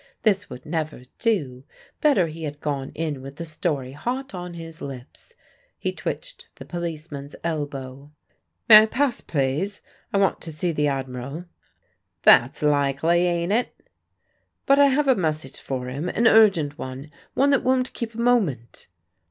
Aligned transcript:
This 0.23 0.49
would 0.49 0.65
never 0.65 1.03
do; 1.19 1.63
better 1.99 2.25
he 2.25 2.41
had 2.41 2.59
gone 2.59 2.91
in 2.95 3.21
with 3.21 3.35
the 3.35 3.45
story 3.45 3.91
hot 3.91 4.33
on 4.33 4.55
his 4.55 4.81
lips. 4.81 5.35
He 5.77 5.91
twitched 5.91 6.49
the 6.55 6.65
policeman's 6.65 7.35
elbow. 7.43 8.11
"May 8.67 8.81
I 8.81 8.85
pass, 8.87 9.21
please? 9.21 9.79
I 10.11 10.17
want 10.17 10.41
to 10.41 10.51
see 10.51 10.71
the 10.71 10.87
Admiral." 10.87 11.45
"That's 12.23 12.63
likely, 12.63 13.27
ain't 13.27 13.51
it?" 13.51 13.75
"But 14.65 14.79
I 14.79 14.87
have 14.87 15.07
a 15.07 15.13
message 15.13 15.59
for 15.59 15.87
him; 15.87 16.09
an 16.09 16.25
urgent 16.25 16.79
one 16.79 17.11
one 17.35 17.51
that 17.51 17.63
won't 17.63 17.93
keep 17.93 18.15
a 18.15 18.19
moment!" 18.19 18.87